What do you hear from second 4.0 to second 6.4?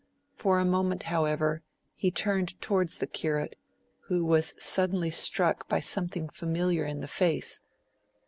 who was suddenly struck by something